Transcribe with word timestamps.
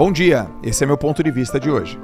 Bom 0.00 0.10
dia, 0.10 0.50
esse 0.62 0.82
é 0.82 0.86
meu 0.86 0.96
ponto 0.96 1.22
de 1.22 1.30
vista 1.30 1.60
de 1.60 1.70
hoje. 1.70 2.00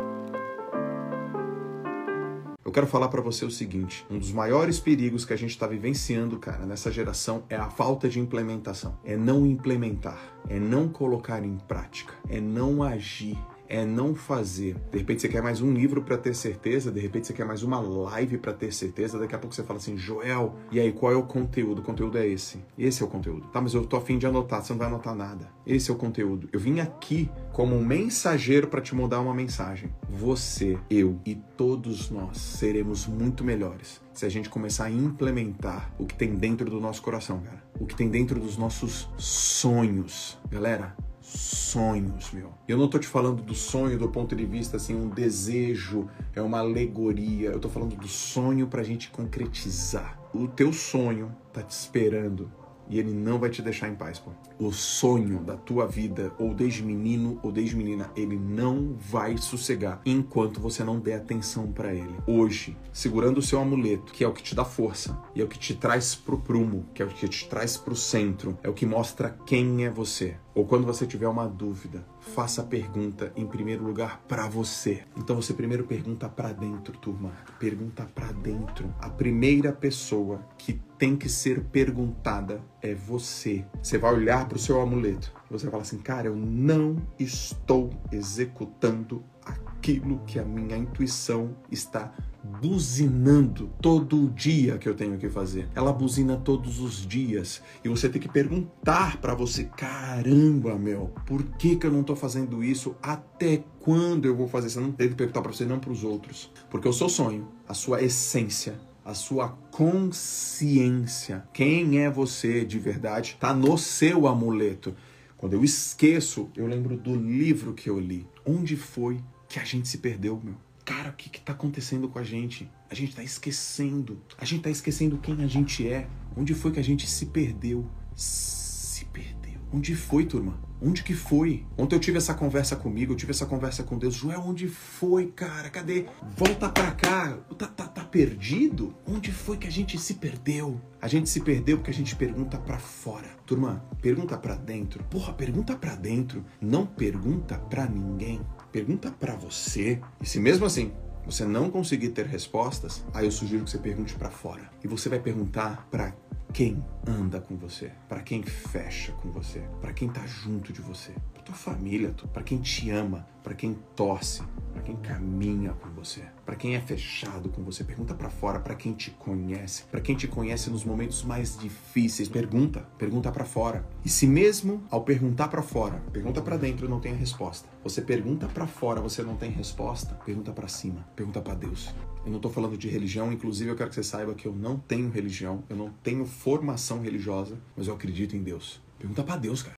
Eu 2.63 2.71
quero 2.71 2.87
falar 2.87 3.09
para 3.09 3.23
você 3.23 3.43
o 3.47 3.51
seguinte: 3.51 4.07
um 4.11 4.19
dos 4.19 4.31
maiores 4.33 4.79
perigos 4.79 5.25
que 5.25 5.33
a 5.33 5.37
gente 5.37 5.53
está 5.53 5.67
vivenciando, 5.67 6.39
cara, 6.39 6.67
nessa 6.67 6.93
geração 6.93 7.45
é 7.49 7.57
a 7.57 7.71
falta 7.71 8.07
de 8.07 8.21
implementação. 8.21 8.99
É 9.03 9.17
não 9.17 9.47
implementar, 9.47 10.21
é 10.47 10.61
não 10.61 10.91
colocar 10.91 11.43
em 11.43 11.57
prática, 11.57 12.13
é 12.29 12.39
não 12.39 12.83
agir, 12.83 13.39
é 13.69 13.85
não 13.85 14.15
fazer. 14.15 14.77
De 14.91 14.99
repente 14.99 15.23
você 15.23 15.29
quer 15.29 15.43
mais 15.43 15.61
um 15.61 15.73
livro 15.73 16.03
para 16.03 16.17
ter 16.17 16.35
certeza, 16.35 16.91
de 16.91 17.01
repente 17.01 17.27
você 17.27 17.33
quer 17.33 17.45
mais 17.45 17.63
uma 17.63 17.81
live 17.81 18.39
para 18.39 18.53
ter 18.53 18.73
certeza, 18.73 19.19
daqui 19.19 19.35
a 19.35 19.39
pouco 19.39 19.55
você 19.55 19.63
fala 19.63 19.79
assim, 19.79 19.97
Joel, 19.97 20.55
e 20.71 20.81
aí 20.81 20.93
qual 20.93 21.13
é 21.13 21.17
o 21.17 21.23
conteúdo? 21.23 21.81
O 21.81 21.83
conteúdo 21.83 22.19
é 22.19 22.27
esse. 22.27 22.63
Esse 22.79 23.03
é 23.03 23.07
o 23.07 23.09
conteúdo. 23.09 23.47
Tá, 23.49 23.61
mas 23.61 23.75
eu 23.75 23.85
tô 23.85 23.97
afim 23.97 24.19
de 24.19 24.27
anotar, 24.27 24.63
você 24.63 24.73
não 24.73 24.79
vai 24.79 24.89
anotar 24.89 25.15
nada. 25.15 25.49
Esse 25.67 25.91
é 25.91 25.95
o 25.95 25.97
conteúdo. 25.97 26.49
Eu 26.53 26.61
vim 26.61 26.81
aqui 26.81 27.31
como 27.53 27.75
um 27.75 27.85
mensageiro 27.85 28.69
para 28.69 28.81
te 28.81 28.95
mudar 28.95 29.21
uma 29.21 29.35
mensagem. 29.35 29.93
Você, 30.09 30.79
eu 30.89 31.19
e 31.25 31.35
todos 31.57 32.11
nós 32.11 32.39
seremos 32.39 33.07
muito 33.07 33.45
melhores 33.45 34.01
se 34.17 34.25
a 34.25 34.29
gente 34.31 34.49
começar 34.49 34.87
a 34.87 34.91
implementar 34.91 35.93
o 35.99 36.07
que 36.07 36.15
tem 36.15 36.35
dentro 36.35 36.71
do 36.71 36.81
nosso 36.81 37.03
coração, 37.03 37.41
cara. 37.41 37.63
O 37.79 37.87
que 37.87 37.95
tem 37.95 38.09
dentro 38.09 38.41
dos 38.41 38.57
nossos 38.57 39.11
sonhos. 39.19 40.39
Galera, 40.51 40.97
sonhos, 41.27 42.31
meu. 42.33 42.53
Eu 42.69 42.79
não 42.79 42.89
tô 42.89 42.99
te 42.99 43.07
falando 43.07 43.43
do 43.43 43.55
sonho 43.55 43.99
do 43.99 44.09
ponto 44.09 44.37
de 44.37 44.45
vista 44.45 44.77
assim, 44.77 44.95
um 44.95 45.09
desejo, 45.09 46.09
é 46.35 46.41
uma 46.41 46.59
alegoria. 46.59 47.51
Eu 47.51 47.59
tô 47.59 47.69
falando 47.69 47.97
do 47.97 48.09
sonho 48.09 48.67
pra 48.69 48.83
gente 48.83 49.11
concretizar. 49.11 50.19
O 50.33 50.47
teu 50.47 50.73
sonho 50.73 51.35
tá 51.53 51.63
te 51.63 51.73
esperando 51.73 52.51
e 52.89 52.99
ele 52.99 53.13
não 53.13 53.39
vai 53.39 53.51
te 53.51 53.63
deixar 53.63 53.89
em 53.89 53.95
paz, 53.95 54.19
pô. 54.19 54.31
O 54.59 54.73
sonho 54.73 55.41
da 55.41 55.57
tua 55.57 55.87
vida, 55.87 56.33
ou 56.39 56.55
desde 56.55 56.85
menino 56.85 57.39
ou 57.43 57.51
desde 57.51 57.77
menina, 57.77 58.11
ele 58.17 58.37
não 58.37 58.95
vai 58.99 59.37
sossegar 59.37 60.01
enquanto 60.07 60.61
você 60.61 60.85
não 60.85 60.99
der 60.99 61.17
atenção 61.17 61.73
para 61.73 61.93
ele. 61.93 62.15
Hoje, 62.27 62.77
segurando 62.93 63.39
o 63.39 63.43
seu 63.43 63.61
amuleto, 63.61 64.13
que 64.13 64.25
é 64.25 64.29
o 64.29 64.33
que 64.33 64.43
te 64.43 64.55
dá 64.55 64.65
força, 64.65 65.21
e 65.35 65.41
é 65.41 65.45
o 65.45 65.49
que 65.49 65.59
te 65.59 65.75
traz 65.75 66.15
pro 66.15 66.39
prumo, 66.39 66.87
que 66.95 67.03
é 67.03 67.05
o 67.05 67.09
que 67.09 67.29
te 67.29 67.49
traz 67.49 67.77
pro 67.77 67.97
centro, 67.97 68.57
é 68.63 68.69
o 68.69 68.75
que 68.75 68.87
mostra 68.87 69.37
quem 69.45 69.85
é 69.85 69.91
você. 69.91 70.37
Ou 70.57 70.65
quando 70.65 70.87
você 70.87 71.07
tiver 71.07 71.29
uma 71.29 71.47
dúvida, 71.47 72.03
faça 72.19 72.63
a 72.63 72.65
pergunta 72.65 73.31
em 73.37 73.47
primeiro 73.47 73.85
lugar 73.85 74.23
para 74.27 74.49
você. 74.49 75.03
Então 75.15 75.37
você 75.37 75.53
primeiro 75.53 75.85
pergunta 75.85 76.31
para 76.31 76.51
dentro, 76.51 76.97
turma. 76.97 77.31
Pergunta 77.59 78.09
para 78.15 78.33
dentro. 78.33 78.91
A 78.99 79.11
primeira 79.11 79.71
pessoa 79.71 80.41
que 80.57 80.81
tem 80.97 81.15
que 81.15 81.29
ser 81.29 81.63
perguntada 81.65 82.63
é 82.81 82.95
você. 82.95 83.67
Você 83.83 83.99
vai 83.99 84.15
olhar 84.15 84.49
para 84.49 84.57
o 84.57 84.59
seu 84.59 84.81
amuleto 84.81 85.37
você 85.51 85.67
vai 85.67 85.73
falar 85.73 85.83
assim: 85.83 85.99
"Cara, 85.99 86.27
eu 86.27 86.37
não 86.37 86.97
estou 87.19 87.91
executando 88.11 89.23
aquilo 89.45 90.21
que 90.27 90.39
a 90.39 90.45
minha 90.45 90.77
intuição 90.77 91.55
está 91.71 92.13
buzinando 92.61 93.71
todo 93.81 94.31
dia 94.31 94.79
que 94.79 94.89
eu 94.89 94.95
tenho 94.95 95.19
que 95.19 95.29
fazer. 95.29 95.69
Ela 95.75 95.93
buzina 95.93 96.37
todos 96.37 96.81
os 96.81 97.07
dias 97.07 97.63
e 97.85 97.89
você 97.89 98.09
tem 98.09 98.21
que 98.21 98.29
perguntar 98.29 99.19
para 99.19 99.35
você, 99.35 99.65
caramba, 99.65 100.77
meu, 100.77 101.13
por 101.27 101.43
que 101.43 101.77
que 101.77 101.87
eu 101.87 101.93
não 101.93 102.03
tô 102.03 102.15
fazendo 102.15 102.63
isso? 102.63 102.97
Até 103.03 103.65
quando 103.81 104.27
eu 104.27 104.37
vou 104.37 104.49
fazer? 104.49 104.71
Você 104.71 104.81
não 104.81 104.93
tem 104.93 105.09
que 105.09 105.15
perguntar 105.15 105.43
para 105.43 105.53
você, 105.53 105.65
não 105.65 105.79
para 105.79 105.93
os 105.93 106.05
outros, 106.05 106.51
porque 106.71 106.89
o 106.89 106.93
seu 106.93 107.09
sonho, 107.09 107.49
a 107.69 107.75
sua 107.75 108.03
essência, 108.03 108.79
a 109.05 109.15
sua 109.15 109.51
consciência, 109.71 111.45
quem 111.53 112.01
é 112.01 112.11
você 112.11 112.65
de 112.65 112.79
verdade, 112.79 113.35
está 113.35 113.55
no 113.55 113.79
seu 113.79 114.27
amuleto. 114.27 114.95
Quando 115.37 115.53
eu 115.53 115.63
esqueço, 115.63 116.51
eu 116.57 116.67
lembro 116.67 116.97
do 116.97 117.15
livro 117.15 117.75
que 117.75 117.89
eu 117.89 118.01
li. 118.01 118.27
Onde 118.45 118.75
foi 118.75 119.21
que 119.49 119.61
a 119.61 119.65
gente 119.65 119.87
se 119.87 119.99
perdeu, 119.99 120.41
meu? 120.43 120.55
Cara, 120.87 121.11
o 121.11 121.15
que 121.15 121.29
que 121.29 121.41
tá 121.41 121.53
acontecendo 121.53 122.09
com 122.09 122.17
a 122.17 122.23
gente? 122.23 122.71
A 122.89 122.95
gente 122.95 123.17
tá 123.17 123.21
esquecendo. 123.21 124.23
A 124.39 124.45
gente 124.45 124.63
tá 124.63 124.71
esquecendo 124.71 125.19
quem 125.19 125.43
a 125.43 125.47
gente 125.49 125.87
é. 125.87 126.09
Onde 126.37 126.55
foi 126.55 126.71
que 126.71 126.79
a 126.79 126.85
gente 126.85 127.09
se 127.09 127.27
perdeu? 127.27 127.91
Se 128.15 129.05
perdeu. 129.07 129.61
Onde 129.73 129.97
foi, 129.97 130.25
turma? 130.25 130.61
Onde 130.81 131.03
que 131.03 131.13
foi? 131.13 131.67
Ontem 131.77 131.97
eu 131.97 132.01
tive 132.01 132.19
essa 132.19 132.35
conversa 132.35 132.77
comigo, 132.77 133.13
eu 133.13 133.17
tive 133.17 133.33
essa 133.33 133.47
conversa 133.47 133.83
com 133.83 133.99
Deus. 133.99 134.15
Joel, 134.15 134.41
onde 134.41 134.69
foi, 134.69 135.27
cara? 135.27 135.69
Cadê? 135.71 136.07
Volta 136.37 136.69
pra 136.69 136.93
cá. 136.93 137.37
Tá, 137.59 137.67
tá, 137.67 137.89
tá 137.89 138.05
perdido? 138.05 138.95
Onde 139.09 139.33
foi 139.33 139.57
que 139.57 139.67
a 139.67 139.73
gente 139.73 139.99
se 139.99 140.15
perdeu? 140.15 140.81
A 141.03 141.09
gente 141.09 141.29
se 141.29 141.41
perdeu 141.41 141.79
porque 141.79 141.91
a 141.91 141.95
gente 141.95 142.15
pergunta 142.15 142.59
para 142.59 142.79
fora. 142.79 143.27
Turma, 143.45 143.85
pergunta 144.01 144.39
para 144.39 144.55
dentro. 144.55 145.03
Porra, 145.05 145.33
pergunta 145.33 145.75
para 145.75 145.97
dentro. 145.97 146.45
Não 146.61 146.87
pergunta 146.87 147.59
para 147.59 147.87
ninguém. 147.87 148.41
Pergunta 148.77 149.11
para 149.11 149.35
você. 149.35 149.99
E 150.21 150.27
se 150.27 150.39
mesmo 150.39 150.67
assim 150.67 150.93
você 151.25 151.47
não 151.47 151.71
conseguir 151.71 152.11
ter 152.11 152.27
respostas, 152.27 153.03
aí 153.15 153.25
eu 153.25 153.31
sugiro 153.31 153.65
que 153.65 153.71
você 153.71 153.79
pergunte 153.79 154.15
para 154.15 154.29
fora. 154.29 154.71
E 154.85 154.87
você 154.87 155.09
vai 155.09 155.19
perguntar 155.19 155.89
para 155.91 156.15
quem 156.53 156.85
anda 157.07 157.41
com 157.41 157.57
você, 157.57 157.91
para 158.07 158.21
quem 158.21 158.43
fecha 158.43 159.13
com 159.13 159.31
você, 159.31 159.61
para 159.81 159.95
quem 159.95 160.11
tá 160.11 160.27
junto 160.27 160.75
de 160.75 160.83
você, 160.83 161.13
para 161.33 161.43
tua 161.43 161.55
família, 161.55 162.15
para 162.35 162.43
quem 162.43 162.59
te 162.59 162.91
ama, 162.91 163.27
para 163.43 163.55
quem 163.55 163.79
torce, 163.97 164.43
para 164.77 164.83
quem 164.83 164.97
caminha 164.97 165.73
com 165.73 165.89
você, 165.89 166.23
para 166.45 166.55
quem 166.55 166.77
é 166.77 166.81
fechado 166.81 167.49
com 167.49 167.63
você. 167.65 167.83
Pergunta 167.83 168.15
para 168.15 168.29
fora, 168.29 168.61
para 168.61 168.75
quem 168.75 168.93
te 168.93 169.11
conhece, 169.11 169.85
para 169.85 170.03
quem 170.03 170.15
te 170.15 170.29
conhece 170.29 170.69
nos 170.69 170.85
momentos 170.85 171.23
mais 171.23 171.57
difíceis. 171.59 172.29
Pergunta, 172.29 172.81
pergunta 172.99 173.33
para 173.33 173.47
fora. 173.47 173.89
E 174.05 174.11
se 174.11 174.27
mesmo 174.27 174.85
ao 174.91 175.03
perguntar 175.03 175.49
para 175.49 175.63
fora, 175.63 176.03
pergunta 176.13 176.43
para 176.43 176.59
dentro 176.59 176.87
não 176.91 177.01
tem 177.01 177.13
a 177.13 177.17
resposta. 177.17 177.67
Você 177.83 178.03
pergunta 178.03 178.47
para 178.49 178.67
fora, 178.67 179.01
você 179.01 179.23
não 179.23 179.35
tem 179.35 179.51
resposta, 179.51 180.15
pergunta 180.27 180.53
para 180.53 180.69
cima, 180.69 181.09
pergunta 181.17 181.41
para 181.41 181.55
Deus. 181.55 181.95
Eu 182.23 182.31
não 182.31 182.37
estou 182.37 182.53
falando 182.53 182.77
de 182.77 182.87
religião, 182.87 183.33
inclusive 183.33 183.71
eu 183.71 183.77
quero 183.77 183.89
que 183.89 183.95
você 183.95 184.03
saiba 184.03 184.35
que 184.35 184.47
eu 184.47 184.53
não 184.53 184.79
tenho 184.79 185.09
religião, 185.09 185.65
eu 185.71 185.77
não 185.77 185.91
tenho 186.03 186.27
formação 186.27 187.01
religiosa, 187.01 187.57
mas 187.75 187.87
eu 187.87 187.95
acredito 187.95 188.37
em 188.37 188.43
Deus. 188.43 188.79
Pergunta 188.99 189.23
para 189.23 189.37
Deus, 189.37 189.63
cara. 189.63 189.75